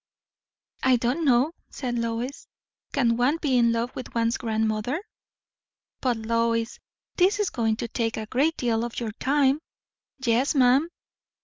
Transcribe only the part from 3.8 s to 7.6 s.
with one's grandmother?" "But, Lois, this is